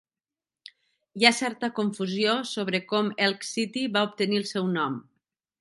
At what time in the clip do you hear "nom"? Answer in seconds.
4.81-5.01